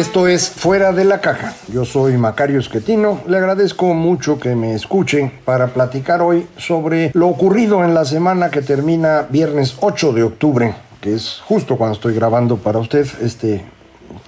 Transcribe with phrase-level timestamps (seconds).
[0.00, 1.52] Esto es Fuera de la Caja.
[1.68, 3.20] Yo soy Macario Esquetino.
[3.28, 8.50] Le agradezco mucho que me escuchen para platicar hoy sobre lo ocurrido en la semana
[8.50, 13.62] que termina viernes 8 de octubre, que es justo cuando estoy grabando para usted este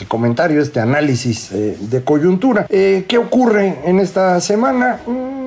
[0.09, 2.67] comentario, este análisis eh, de coyuntura.
[2.69, 5.01] Eh, ¿Qué ocurre en esta semana?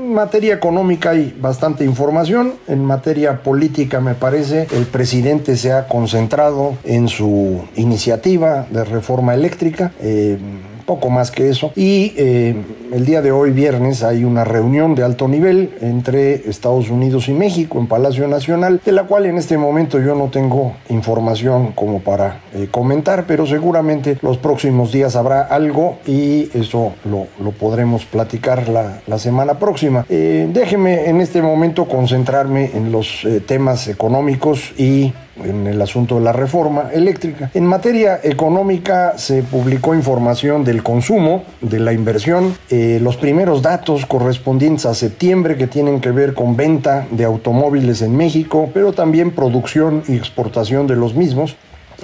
[0.06, 2.53] En materia económica hay bastante información.
[2.67, 9.34] En materia política, me parece, el presidente se ha concentrado en su iniciativa de reforma
[9.34, 9.94] eléctrica.
[10.00, 10.38] Eh,
[10.86, 11.72] poco más que eso.
[11.75, 12.55] Y eh,
[12.91, 17.33] el día de hoy, viernes, hay una reunión de alto nivel entre Estados Unidos y
[17.33, 22.00] México en Palacio Nacional, de la cual en este momento yo no tengo información como
[22.00, 28.06] para eh, comentar, pero seguramente los próximos días habrá algo y eso lo, lo podremos
[28.06, 30.06] platicar la, la semana próxima.
[30.09, 35.13] Eh, déjeme en este momento concentrarme en los temas económicos y
[35.44, 37.52] en el asunto de la reforma eléctrica.
[37.53, 44.06] En materia económica se publicó información del consumo, de la inversión, eh, los primeros datos
[44.06, 49.31] correspondientes a septiembre que tienen que ver con venta de automóviles en México, pero también
[49.31, 51.56] producción y exportación de los mismos.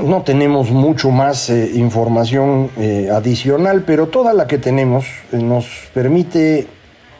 [0.02, 6.68] No tenemos mucho más eh, información eh, adicional, pero toda la que tenemos nos permite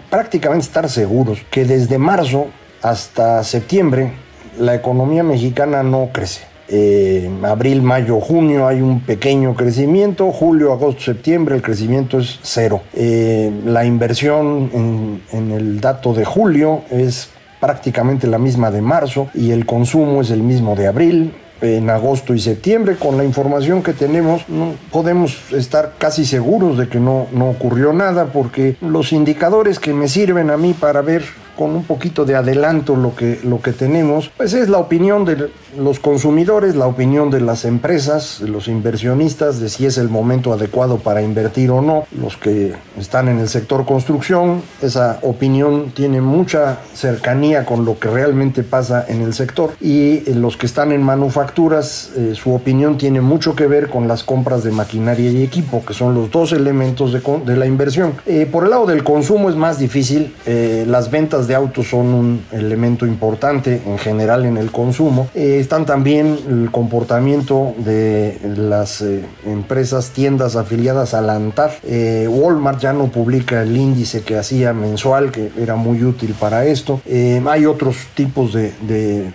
[0.10, 2.48] prácticamente estar seguros que desde marzo
[2.82, 4.12] hasta septiembre
[4.60, 6.42] la economía mexicana no crece.
[6.74, 12.82] Eh, abril, mayo, junio hay un pequeño crecimiento, julio, agosto, septiembre el crecimiento es cero.
[12.94, 17.30] Eh, la inversión en, en el dato de julio es
[17.60, 22.34] prácticamente la misma de marzo y el consumo es el mismo de abril, en agosto
[22.34, 22.96] y septiembre.
[22.96, 27.94] Con la información que tenemos, no podemos estar casi seguros de que no, no ocurrió
[27.94, 31.24] nada, porque los indicadores que me sirven a mí para ver
[31.62, 35.52] con un poquito de adelanto lo que, lo que tenemos, pues es la opinión de
[35.78, 40.54] los consumidores, la opinión de las empresas, de los inversionistas, de si es el momento
[40.54, 46.20] adecuado para invertir o no, los que están en el sector construcción, esa opinión tiene
[46.20, 51.04] mucha cercanía con lo que realmente pasa en el sector y los que están en
[51.04, 55.86] manufacturas, eh, su opinión tiene mucho que ver con las compras de maquinaria y equipo,
[55.86, 58.14] que son los dos elementos de, la inversión.
[58.26, 62.14] Eh, por el lado del consumo es más difícil, eh, las ventas de autos son
[62.14, 65.30] un elemento importante en general en el consumo.
[65.34, 71.72] Eh, están también el comportamiento de las eh, empresas, tiendas afiliadas a la ANTAD.
[71.84, 76.66] Eh, Walmart ya no publica el índice que hacía mensual, que era muy útil para
[76.66, 77.02] esto.
[77.06, 79.32] hay otros tipos de, de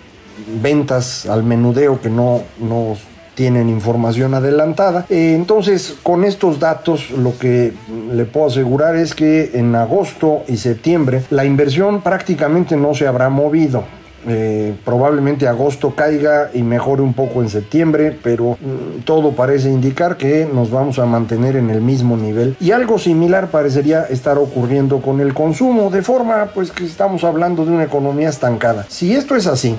[0.61, 2.95] ventas al menudeo que no, no
[3.37, 5.05] tienen información adelantada.
[5.09, 7.71] Eh, entonces, con estos datos, lo que
[8.11, 13.29] le puedo asegurar es que en agosto y septiembre la inversión prácticamente no se habrá
[13.29, 13.83] movido.
[14.27, 20.17] Eh, probablemente agosto caiga y mejore un poco en septiembre, pero mm, todo parece indicar
[20.17, 22.57] que nos vamos a mantener en el mismo nivel.
[22.59, 27.65] Y algo similar parecería estar ocurriendo con el consumo, de forma pues que estamos hablando
[27.65, 28.87] de una economía estancada.
[28.89, 29.75] Si esto es así,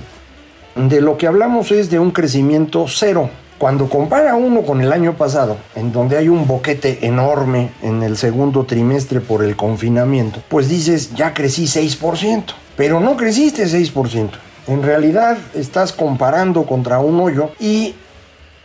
[0.77, 5.15] de lo que hablamos es de un crecimiento cero cuando compara uno con el año
[5.15, 10.69] pasado, en donde hay un boquete enorme en el segundo trimestre por el confinamiento, pues
[10.69, 12.45] dices, ya crecí 6%,
[12.77, 14.31] pero no creciste 6%.
[14.69, 17.95] En realidad estás comparando contra un hoyo y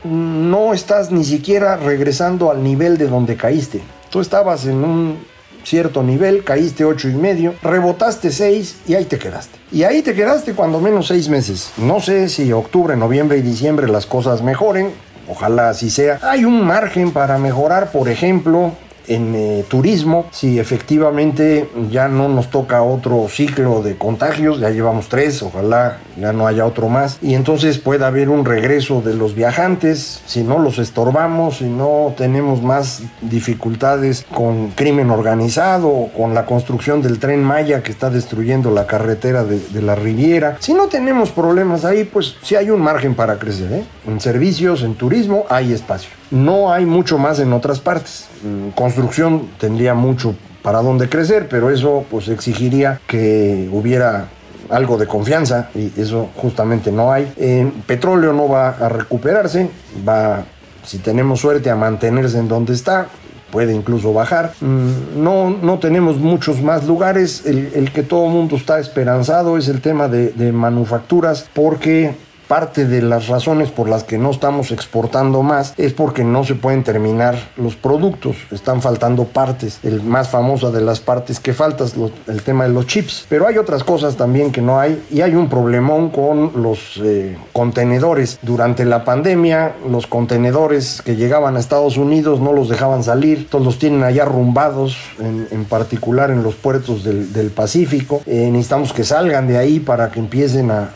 [0.04, 3.82] no estás ni siquiera regresando al nivel de donde caíste.
[4.10, 5.33] Tú estabas en un
[5.64, 9.58] cierto nivel, caíste ocho y medio, rebotaste 6 y ahí te quedaste.
[9.72, 11.72] Y ahí te quedaste cuando menos seis meses.
[11.78, 14.92] No sé si octubre, noviembre y diciembre las cosas mejoren,
[15.28, 16.20] ojalá así sea.
[16.22, 18.74] Hay un margen para mejorar, por ejemplo,
[19.08, 25.10] en eh, turismo, si efectivamente ya no nos toca otro ciclo de contagios, ya llevamos
[25.10, 29.36] tres, ojalá ya no haya otro más, y entonces pueda haber un regreso de los
[29.36, 36.46] viajantes, si no los estorbamos, si no tenemos más dificultades con crimen organizado con la
[36.46, 40.88] construcción del tren Maya que está destruyendo la carretera de, de la Riviera, si no
[40.88, 43.84] tenemos problemas ahí, pues sí hay un margen para crecer, ¿eh?
[44.08, 46.10] en servicios, en turismo hay espacio.
[46.32, 48.28] No hay mucho más en otras partes.
[48.44, 54.28] Mm, construcción tendría mucho para dónde crecer, pero eso pues exigiría que hubiera
[54.70, 57.72] algo de confianza y eso justamente no hay.
[57.88, 59.70] Petróleo no va a recuperarse,
[60.08, 60.46] va,
[60.86, 63.08] si tenemos suerte, a mantenerse en donde está.
[63.52, 64.54] Puede incluso bajar.
[64.62, 67.46] Mm, no, no tenemos muchos más lugares.
[67.46, 72.16] El, que todo el mundo está esperanzado es el tema de manufacturas porque
[72.54, 76.54] parte de las razones por las que no estamos exportando más es porque no se
[76.54, 79.80] pueden terminar los productos, están faltando partes.
[79.82, 81.96] El más famoso de las partes que faltan es
[82.28, 83.26] el tema de los chips.
[83.28, 87.36] Pero hay otras cosas también que no hay y hay un problemón con los eh,
[87.54, 88.38] contenedores.
[88.44, 93.66] Durante la pandemia, los contenedores que llegaban a Estados Unidos no los dejaban salir, todos
[93.66, 98.22] los tienen allá rumbados, en, particular en los puertos del, Pacífico.
[98.28, 100.92] Eh, necesitamos que salgan de ahí para que empiecen a,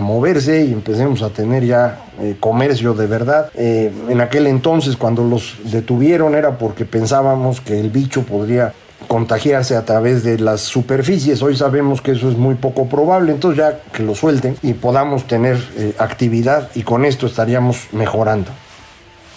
[0.00, 3.50] moverse y empecemos a tener ya eh, comercio de verdad.
[3.54, 8.72] Eh, en aquel entonces, cuando los detuvieron, era porque pensábamos que el bicho podría
[9.06, 11.40] contagiarse a través de las superficies.
[11.40, 15.28] Hoy sabemos que eso es muy poco probable, entonces ya que lo suelten y podamos
[15.28, 18.50] tener eh, actividad y con esto estaríamos mejorando.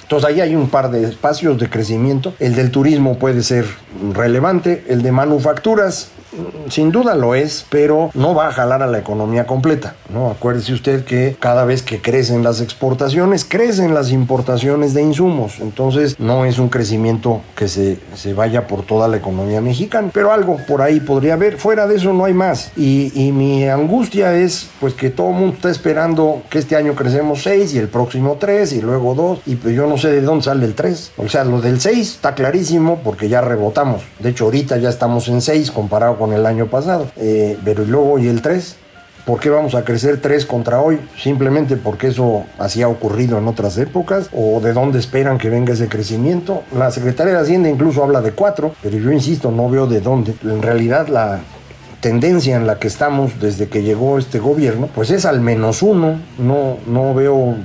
[0.01, 2.33] Entonces ahí hay un par de espacios de crecimiento.
[2.39, 3.65] El del turismo puede ser
[4.13, 6.09] relevante, el de manufacturas
[6.69, 9.95] sin duda lo es, pero no va a jalar a la economía completa.
[10.09, 10.29] ¿no?
[10.29, 15.59] Acuérdese usted que cada vez que crecen las exportaciones, crecen las importaciones de insumos.
[15.59, 20.31] Entonces no es un crecimiento que se, se vaya por toda la economía mexicana, pero
[20.31, 21.57] algo por ahí podría haber.
[21.57, 22.71] Fuera de eso no hay más.
[22.75, 26.95] Y, y mi angustia es pues que todo el mundo está esperando que este año
[26.95, 30.21] crecemos 6 y el próximo 3 y luego 2 y pues yo no sé de
[30.21, 31.13] dónde sale el 3.
[31.17, 34.03] O sea, lo del 6 está clarísimo porque ya rebotamos.
[34.19, 37.07] De hecho, ahorita ya estamos en 6 comparado con el año pasado.
[37.17, 38.75] Eh, pero luego, ¿y el 3?
[39.25, 40.99] ¿Por qué vamos a crecer 3 contra hoy?
[41.17, 44.29] ¿Simplemente porque eso así ha ocurrido en otras épocas?
[44.31, 46.61] ¿O de dónde esperan que venga ese crecimiento?
[46.77, 50.35] La Secretaría de Hacienda incluso habla de 4, pero yo insisto, no veo de dónde.
[50.43, 51.39] En realidad la
[52.01, 56.19] tendencia en la que estamos desde que llegó este gobierno, pues es al menos uno.
[56.37, 57.55] No, no veo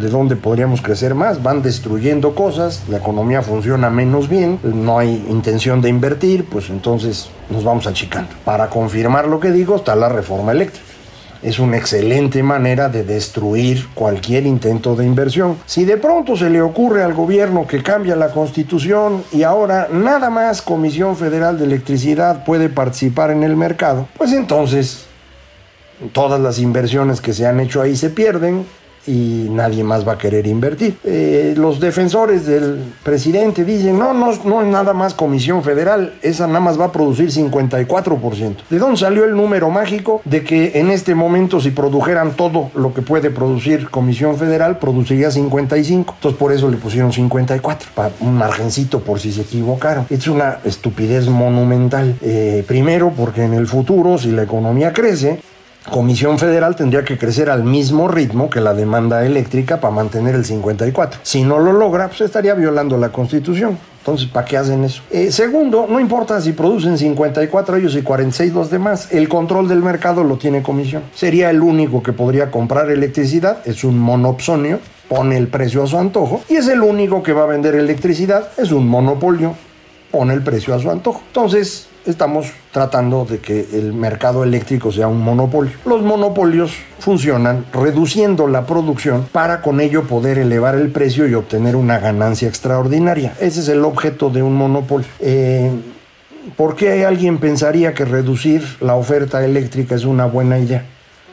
[0.00, 1.42] de dónde podríamos crecer más.
[1.42, 7.28] Van destruyendo cosas, la economía funciona menos bien, no hay intención de invertir, pues entonces
[7.50, 8.30] nos vamos achicando.
[8.44, 10.91] Para confirmar lo que digo está la reforma eléctrica.
[11.42, 15.58] Es una excelente manera de destruir cualquier intento de inversión.
[15.66, 20.30] Si de pronto se le ocurre al gobierno que cambia la constitución y ahora nada
[20.30, 25.06] más Comisión Federal de Electricidad puede participar en el mercado, pues entonces
[26.12, 28.64] todas las inversiones que se han hecho ahí se pierden,
[29.06, 30.96] y nadie más va a querer invertir.
[31.04, 36.46] Eh, los defensores del presidente dicen, no, no, no es nada más Comisión Federal, esa
[36.46, 38.56] nada más va a producir 54%.
[38.68, 42.94] ¿De dónde salió el número mágico de que en este momento si produjeran todo lo
[42.94, 46.14] que puede producir Comisión Federal, produciría 55?
[46.16, 50.06] Entonces por eso le pusieron 54, para un margencito por si se equivocaron.
[50.10, 52.16] Es una estupidez monumental.
[52.22, 55.40] Eh, primero porque en el futuro, si la economía crece,
[55.90, 60.44] Comisión Federal tendría que crecer al mismo ritmo que la demanda eléctrica para mantener el
[60.44, 61.20] 54.
[61.24, 63.76] Si no lo logra, pues estaría violando la Constitución.
[63.98, 65.02] Entonces, ¿para qué hacen eso?
[65.10, 69.80] Eh, segundo, no importa si producen 54 ellos y 46 los demás, el control del
[69.80, 71.02] mercado lo tiene comisión.
[71.14, 75.98] Sería el único que podría comprar electricidad, es un monopsonio, pone el precio a su
[75.98, 79.54] antojo, y es el único que va a vender electricidad, es un monopolio,
[80.10, 81.22] pone el precio a su antojo.
[81.28, 85.72] Entonces, estamos tratando de que el mercado eléctrico sea un monopolio.
[85.84, 91.76] Los monopolios funcionan reduciendo la producción para con ello poder elevar el precio y obtener
[91.76, 93.34] una ganancia extraordinaria.
[93.40, 95.08] Ese es el objeto de un monopolio.
[95.20, 95.70] Eh,
[96.56, 100.84] ¿Por qué alguien pensaría que reducir la oferta eléctrica es una buena idea?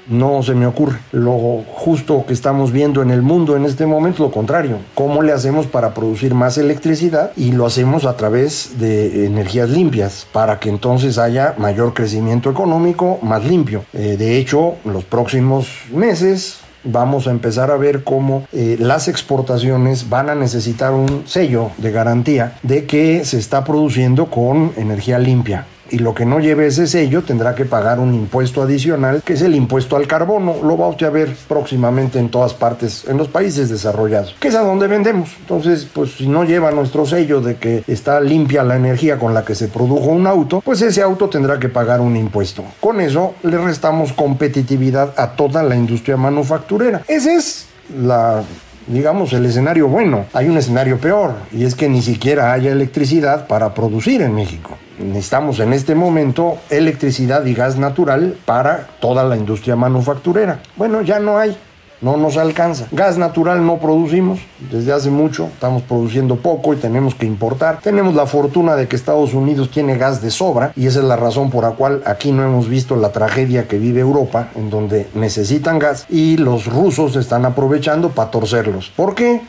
[0.10, 1.00] No se me ocurre.
[1.12, 4.78] Lo justo que estamos viendo en el mundo en este momento, lo contrario.
[4.96, 7.32] ¿Cómo le hacemos para producir más electricidad?
[7.36, 13.20] Y lo hacemos a través de energías limpias, para que entonces haya mayor crecimiento económico
[13.22, 13.84] más limpio.
[13.94, 20.10] Eh, de hecho, los próximos meses vamos a empezar a ver cómo eh, las exportaciones
[20.10, 25.66] van a necesitar un sello de garantía de que se está produciendo con energía limpia
[25.92, 29.42] y lo que no lleve ese sello tendrá que pagar un impuesto adicional, que es
[29.42, 30.56] el impuesto al carbono.
[30.64, 34.56] Lo va usted a ver próximamente en todas partes, en los países desarrollados, que es
[34.56, 35.36] a donde vendemos.
[35.40, 39.44] Entonces, pues si no lleva nuestro sello de que está limpia la energía con la
[39.44, 42.64] que se produjo un auto, pues ese auto tendrá que pagar un impuesto.
[42.80, 47.02] Con eso le restamos competitividad a toda la industria manufacturera.
[47.08, 47.66] Ese es
[48.02, 48.44] la
[48.88, 50.26] digamos, el escenario bueno.
[50.34, 54.78] Hay un escenario peor, y es que ni siquiera haya electricidad para producir en México.
[55.00, 60.60] Necesitamos en este momento electricidad y gas natural para toda la industria manufacturera.
[60.76, 61.58] Bueno, ya no hay
[62.02, 62.88] no nos alcanza.
[62.92, 64.40] Gas natural no producimos
[64.72, 67.80] desde hace mucho, estamos produciendo poco y tenemos que importar.
[67.82, 71.16] Tenemos la fortuna de que Estados Unidos tiene gas de sobra y esa es la
[71.16, 75.08] razón por la cual aquí no hemos visto la tragedia que vive Europa, en donde
[75.14, 78.92] necesitan gas y los rusos están aprovechando para torcerlos.
[78.96, 79.42] ¿Por qué?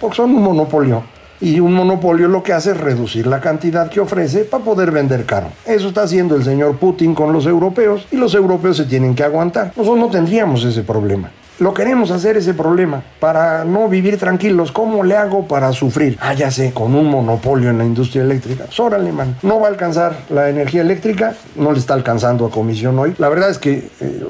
[0.00, 1.02] Porque son un monopolio.
[1.40, 5.24] Y un monopolio lo que hace es reducir la cantidad que ofrece para poder vender
[5.24, 5.48] caro.
[5.64, 9.22] Eso está haciendo el señor Putin con los europeos y los europeos se tienen que
[9.22, 9.72] aguantar.
[9.76, 11.30] Nosotros no tendríamos ese problema.
[11.60, 14.70] Lo queremos hacer ese problema para no vivir tranquilos.
[14.70, 16.16] ¿Cómo le hago para sufrir?
[16.20, 18.66] Ah, ya sé, con un monopolio en la industria eléctrica.
[18.70, 19.36] Sórale, man.
[19.42, 23.14] No va a alcanzar la energía eléctrica, no le está alcanzando a comisión hoy.
[23.18, 24.24] La verdad es que eh,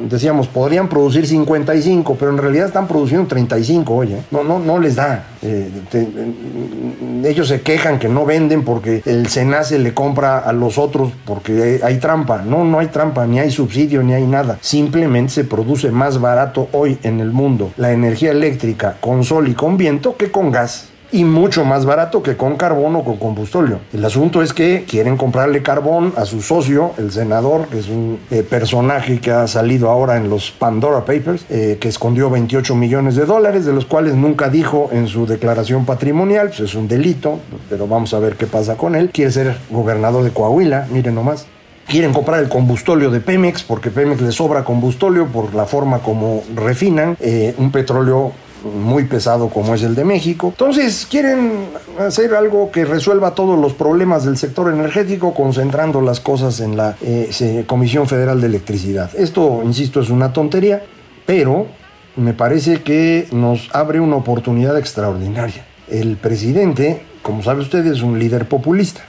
[0.00, 4.18] decíamos, podrían producir 55, pero en realidad están produciendo 35, oye.
[4.30, 5.24] No, no, no les da.
[5.42, 5.70] Eh,
[7.24, 11.80] ellos se quejan que no venden porque el SENACE le compra a los otros porque
[11.82, 12.42] hay trampa.
[12.42, 14.58] No, no hay trampa, ni hay subsidio, ni hay nada.
[14.60, 19.54] Simplemente se produce más barato hoy en el mundo la energía eléctrica con sol y
[19.54, 23.80] con viento que con gas y mucho más barato que con carbón o con combustóleo.
[23.92, 28.18] El asunto es que quieren comprarle carbón a su socio, el senador, que es un
[28.30, 33.16] eh, personaje que ha salido ahora en los Pandora Papers, eh, que escondió 28 millones
[33.16, 37.38] de dólares, de los cuales nunca dijo en su declaración patrimonial, pues es un delito,
[37.68, 39.10] pero vamos a ver qué pasa con él.
[39.12, 41.46] Quiere ser gobernador de Coahuila, miren nomás
[41.86, 46.42] quieren comprar el combustóleo de Pemex porque Pemex le sobra combustóleo por la forma como
[46.54, 48.32] refinan eh, un petróleo
[48.66, 50.48] muy pesado como es el de México.
[50.48, 51.68] Entonces quieren
[51.98, 56.96] hacer algo que resuelva todos los problemas del sector energético concentrando las cosas en la
[57.02, 59.10] eh, Comisión Federal de Electricidad.
[59.16, 60.82] Esto, insisto, es una tontería,
[61.24, 61.66] pero
[62.16, 65.64] me parece que nos abre una oportunidad extraordinaria.
[65.88, 69.02] El presidente, como sabe usted, es un líder populista.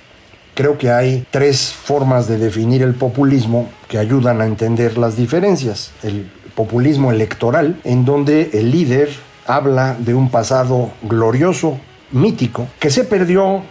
[0.54, 5.92] Creo que hay tres formas de definir el populismo que ayudan a entender las diferencias.
[6.04, 9.10] El populismo electoral, en donde el líder
[9.48, 11.80] habla de un pasado glorioso,
[12.12, 13.64] mítico, que se perdió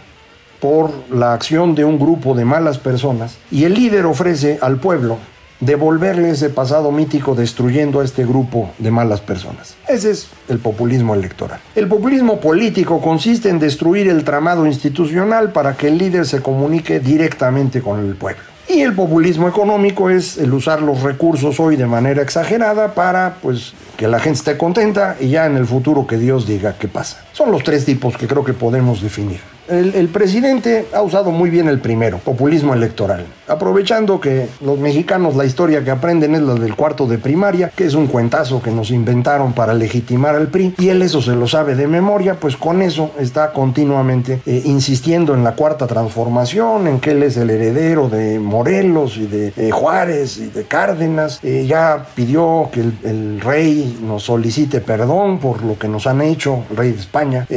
[0.59, 5.17] por la acción de un grupo de malas personas y el líder ofrece al pueblo
[5.59, 9.75] devolverle ese pasado mítico destruyendo a este grupo de malas personas.
[9.87, 11.59] Ese es el populismo electoral.
[11.75, 16.99] El populismo político consiste en destruir el tramado institucional para que el líder se comunique
[16.99, 18.56] directamente con el pueblo.
[18.69, 23.73] Y el populismo económico es el usar los recursos hoy de manera exagerada para pues
[23.95, 27.23] que la gente esté contenta y ya en el futuro que Dios diga qué pasa.
[27.31, 29.39] Son los tres tipos que creo que podemos definir.
[29.69, 35.43] El, presidente ha usado muy bien el primero, populismo electoral, aprovechando que los mexicanos la
[35.43, 38.91] historia que aprenden es la del cuarto de primaria, que es un cuentazo que nos
[38.91, 42.81] inventaron para legitimar al PRI, y él eso se lo sabe de memoria, pues con
[42.81, 48.07] eso está continuamente eh, insistiendo en la cuarta transformación, en que él es el heredero
[48.07, 53.99] de Morelos y de eh, Juárez y de Cárdenas, eh, ya pidió que el, rey
[54.01, 57.47] nos solicite perdón por lo que nos han hecho, el rey de España,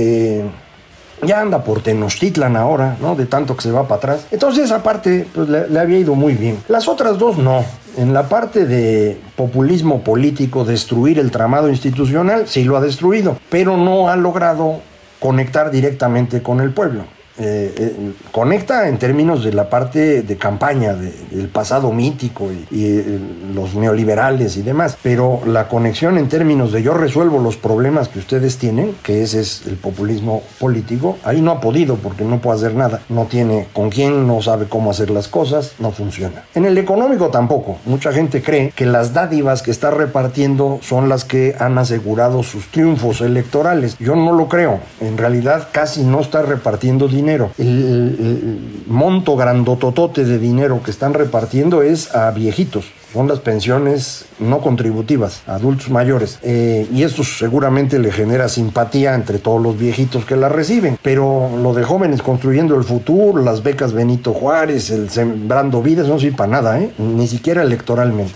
[1.23, 3.15] ya anda por Tenochtitlan ahora, ¿no?
[3.15, 4.27] De tanto que se va para atrás.
[4.31, 6.59] Entonces esa parte pues, le, había ido muy bien.
[6.69, 7.65] Las otras dos no.
[7.97, 13.77] En la parte de populismo político, destruir el tramado institucional, sí lo ha destruido, pero
[13.77, 14.81] no ha logrado
[15.19, 17.05] conectar directamente con el pueblo.
[17.39, 23.19] Eh, eh, conecta en términos de la parte de campaña del pasado mítico y, eh,
[23.55, 28.19] los neoliberales y demás, pero la conexión en términos de yo resuelvo los problemas que
[28.19, 32.59] ustedes tienen, que ese es el populismo político, ahí no ha podido porque no puede
[32.59, 36.45] hacer nada, no tiene con quién, no sabe cómo hacer las cosas, no funciona.
[36.55, 41.25] En el económico tampoco, mucha gente cree que las dádivas que está repartiendo son las
[41.25, 43.97] que han asegurado sus triunfos electorales.
[43.99, 50.39] Yo no lo creo, en realidad casi no está repartiendo dinero el, monto grandototote de
[50.39, 52.87] dinero que están repartiendo es a viejitos.
[53.13, 56.39] Son las pensiones no contributivas, adultos mayores.
[56.43, 60.97] Eh, y esto seguramente le genera simpatía entre todos los viejitos que la reciben.
[61.03, 66.21] Pero lo de jóvenes construyendo el futuro, las becas Benito Juárez, el sembrando vidas, no
[66.21, 66.93] sirve para nada, ¿eh?
[66.99, 68.35] ni siquiera electoralmente.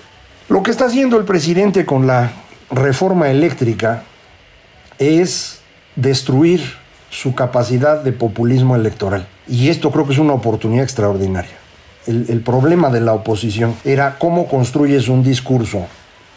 [0.48, 2.32] Lo que está haciendo el presidente con la
[2.70, 4.02] reforma eléctrica
[4.98, 5.60] es
[5.96, 6.83] destruir
[7.14, 9.26] su capacidad de populismo electoral.
[9.46, 11.56] Y esto creo que es una oportunidad extraordinaria.
[12.06, 15.86] el, problema de la oposición era cómo construyes un discurso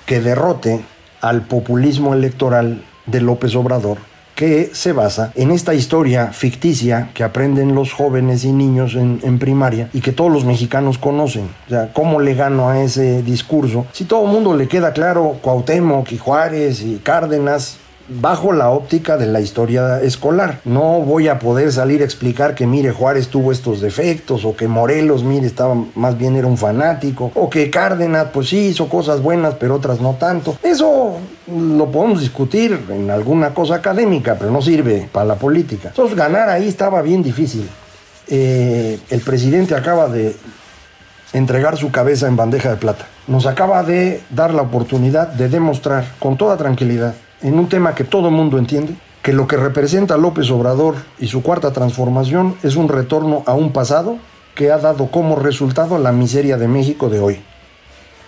[0.05, 0.79] que derrote
[1.19, 3.97] al populismo electoral de López Obrador
[4.35, 9.39] que se basa en esta historia ficticia que aprenden los jóvenes y niños en, en,
[9.39, 11.49] primaria y que todos los mexicanos conocen.
[11.65, 13.87] O sea, ¿cómo le gano a ese discurso?
[13.93, 17.79] Si todo el mundo le queda claro Cuauhtémoc y Juárez y Cárdenas,
[18.09, 20.59] bajo la óptica de la historia escolar.
[20.65, 24.67] No voy a poder salir a explicar que mire Juárez tuvo estos defectos o que
[24.67, 29.21] Morelos, mire, estaba más bien era un fanático o que Cárdenas pues sí hizo cosas
[29.21, 30.57] buenas pero otras no tanto.
[30.63, 35.89] Eso lo podemos discutir en alguna cosa académica, pero no sirve para la política.
[35.89, 37.67] Entonces ganar ahí estaba bien difícil.
[38.29, 40.35] Eh, el presidente acaba de
[41.33, 43.05] entregar su cabeza en bandeja de plata.
[43.27, 48.03] Nos acaba de dar la oportunidad de demostrar con toda tranquilidad en un tema que
[48.03, 52.87] todo mundo entiende, que lo que representa López Obrador y su cuarta transformación es un
[52.87, 54.17] retorno a un pasado
[54.55, 57.39] que ha dado como resultado la miseria de México de hoy.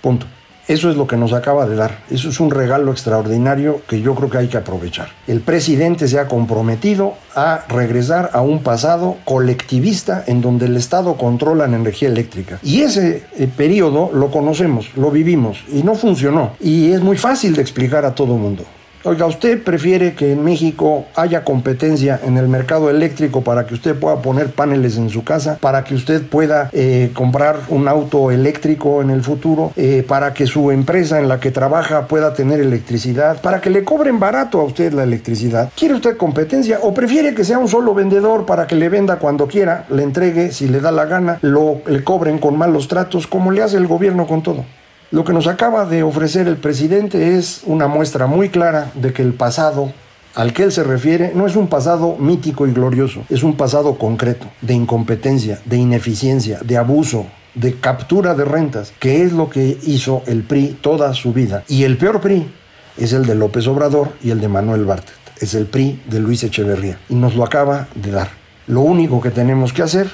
[0.02, 0.26] Punto.
[0.70, 1.98] Eso es lo que nos acaba de dar.
[2.12, 5.10] Eso es un regalo extraordinario que yo creo que hay que aprovechar.
[5.26, 11.16] El presidente se ha comprometido a regresar a un pasado colectivista en donde el Estado
[11.16, 12.60] controla la energía eléctrica.
[12.62, 16.52] Y ese eh, periodo lo conocemos, lo vivimos y no funcionó.
[16.60, 18.64] Y es muy fácil de explicar a todo mundo.
[19.06, 23.96] Oiga, ¿usted prefiere que en México haya competencia en el mercado eléctrico para que usted
[23.96, 29.02] pueda poner paneles en su casa, para que usted pueda eh, comprar un auto eléctrico
[29.02, 33.40] en el futuro, eh, para que su empresa en la que trabaja pueda tener electricidad,
[33.42, 35.72] para que le cobren barato a usted la electricidad?
[35.78, 39.48] ¿Quiere usted competencia o prefiere que sea un solo vendedor para que le venda cuando
[39.48, 43.52] quiera, le entregue si le da la gana, lo, le cobren con malos tratos, como
[43.52, 44.66] le hace el gobierno con todo?
[45.12, 49.24] Lo que nos acaba de ofrecer el presidente es una muestra muy clara de que
[49.24, 49.92] el pasado
[50.36, 53.98] al que él se refiere no es un pasado mítico y glorioso, es un pasado
[53.98, 57.26] concreto, de incompetencia, de ineficiencia, de abuso,
[57.56, 61.64] de captura de rentas, que es lo que hizo el PRI toda su vida.
[61.68, 62.48] Y el peor PRI
[62.96, 66.44] es el de López Obrador y el de Manuel Bartlett, es el PRI de Luis
[66.44, 68.30] Echeverría, y nos lo acaba de dar.
[68.68, 70.12] Lo único que tenemos que hacer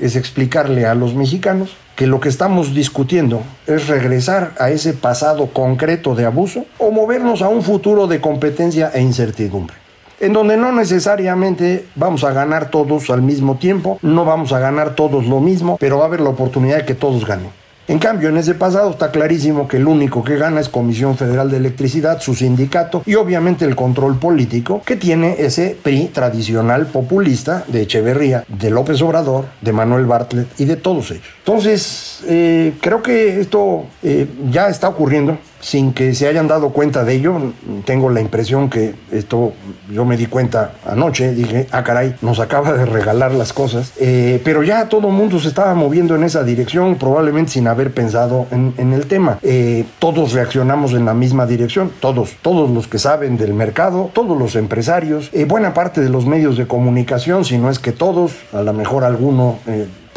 [0.00, 5.48] es explicarle a los mexicanos que lo que estamos discutiendo es regresar a ese pasado
[5.48, 9.74] concreto de abuso o movernos a un futuro de competencia e incertidumbre
[10.20, 14.94] en donde no necesariamente vamos a ganar todos al mismo tiempo, no vamos a ganar
[14.94, 17.50] todos lo mismo, pero va a haber la oportunidad de que todos ganen.
[17.88, 21.50] En cambio, en ese pasado está clarísimo que el único que gana es Comisión Federal
[21.50, 27.64] de Electricidad, su sindicato y obviamente el control político que tiene ese PRI tradicional populista
[27.66, 31.24] de Echeverría, de López Obrador, de Manuel Bartlett y de todos ellos.
[31.38, 37.04] Entonces, eh, creo que esto eh, ya está ocurriendo sin que se hayan dado cuenta
[37.04, 37.52] de ello.
[37.84, 39.52] Tengo la impresión que esto,
[39.90, 44.40] yo me di cuenta anoche, dije, ah caray, nos acaba de regalar las cosas, eh,
[44.44, 48.46] pero ya todo el mundo se estaba moviendo en esa dirección, probablemente sin haber pensado
[48.50, 49.38] en, el tema.
[49.42, 54.38] Eh, todos reaccionamos en la misma dirección, todos, todos los que saben del mercado, todos
[54.38, 58.32] los empresarios, eh, buena parte de los medios de comunicación, si no es que todos,
[58.52, 59.58] a lo mejor alguno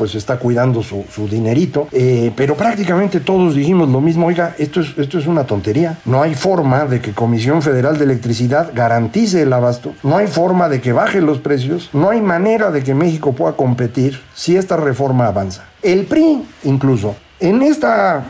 [0.02, 4.82] pues está cuidando su, su dinerito, eh, pero prácticamente todos dijimos lo mismo, oiga, esto
[4.82, 9.44] es, esto es una tontería, no hay forma de que Comisión Federal de Electricidad garantice
[9.44, 12.96] el abasto, no hay forma de que baje los precios, no hay manera de que
[12.96, 15.66] México pueda competir si esta reforma avanza.
[15.84, 18.24] El PRI, incluso, en esta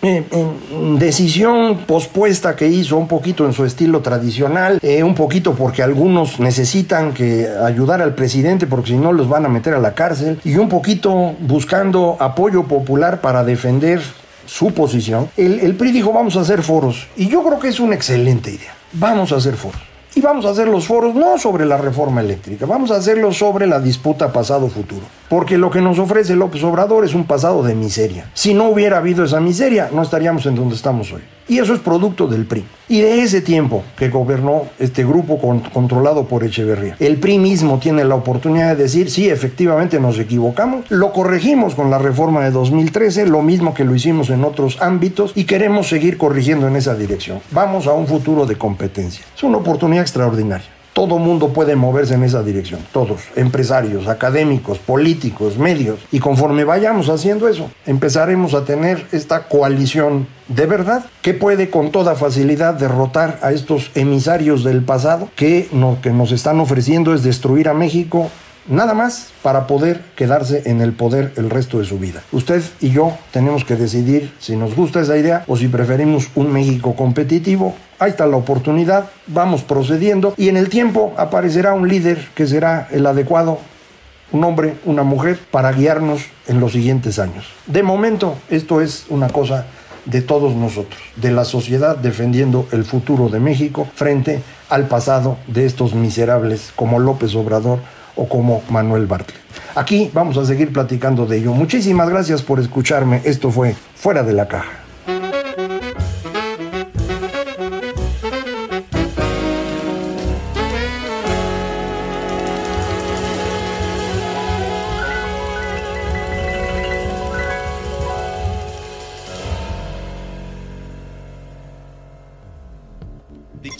[0.00, 0.24] eh,
[0.96, 6.38] decisión pospuesta que hizo un poquito en su estilo tradicional, eh, un poquito porque algunos
[6.38, 10.40] necesitan que ayudar al presidente porque si no los van a meter a la cárcel
[10.44, 14.00] y un poquito buscando apoyo popular para defender
[14.46, 17.80] su posición, el, el PRI dijo vamos a hacer foros y yo creo que es
[17.80, 19.80] una excelente idea, vamos a hacer foros.
[20.14, 23.66] Y vamos a hacer los foros no sobre la reforma eléctrica, vamos a hacerlos sobre
[23.66, 25.04] la disputa pasado-futuro.
[25.28, 28.30] Porque lo que nos ofrece López Obrador es un pasado de miseria.
[28.34, 31.22] Si no hubiera habido esa miseria, no estaríamos en donde estamos hoy.
[31.48, 32.64] Y eso es producto del PRI.
[32.88, 36.96] Y de ese tiempo que gobernó este grupo con, controlado por Echeverría.
[36.98, 41.90] El PRI mismo tiene la oportunidad de decir, sí, efectivamente nos equivocamos, lo corregimos con
[41.90, 46.18] la reforma de 2013, lo mismo que lo hicimos en otros ámbitos y queremos seguir
[46.18, 47.40] corrigiendo en esa dirección.
[47.50, 49.24] Vamos a un futuro de competencia.
[49.34, 50.77] Es una oportunidad extraordinaria.
[50.98, 56.00] Todo mundo puede moverse en esa dirección, todos, empresarios, académicos, políticos, medios.
[56.10, 61.92] Y conforme vayamos haciendo eso, empezaremos a tener esta coalición de verdad que puede con
[61.92, 65.68] toda facilidad derrotar a estos emisarios del pasado que
[66.02, 68.28] que nos están ofreciendo es destruir a México
[68.68, 72.22] nada más para poder quedarse en el poder el resto de su vida.
[72.32, 76.52] Usted y yo tenemos que decidir si nos gusta esa idea o si preferimos un
[76.52, 77.74] México competitivo.
[77.98, 82.88] Ahí está la oportunidad, vamos procediendo y en el tiempo aparecerá un líder que será
[82.92, 83.58] el adecuado,
[84.30, 87.46] un hombre, una mujer, para guiarnos en los siguientes años.
[87.66, 89.66] De momento, esto es una cosa
[90.04, 95.66] de todos nosotros, de la sociedad defendiendo el futuro de México frente al pasado de
[95.66, 97.80] estos miserables como López Obrador
[98.18, 99.40] o como Manuel Bartlett.
[99.74, 101.52] Aquí vamos a seguir platicando de ello.
[101.52, 103.22] Muchísimas gracias por escucharme.
[103.24, 104.84] Esto fue Fuera de la Caja.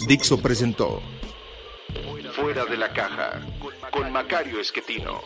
[0.07, 1.01] Dixo presentó
[2.59, 3.39] Fuera de la caja
[3.89, 5.21] con Macario Esquetino.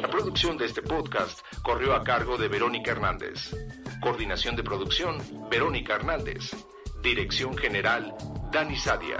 [0.00, 3.54] La producción de este podcast corrió a cargo de Verónica Hernández.
[4.00, 5.18] Coordinación de producción,
[5.50, 6.56] Verónica Hernández.
[7.02, 8.16] Dirección General,
[8.50, 9.18] Dani Sadia.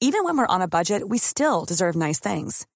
[0.00, 2.66] Even when we're on a budget, we still deserve nice things.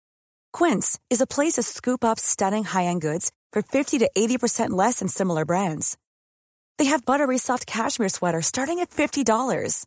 [0.53, 4.99] Quince is a place to scoop up stunning high-end goods for 50 to 80% less
[4.99, 5.97] than similar brands.
[6.77, 9.87] They have buttery soft cashmere sweaters starting at $50,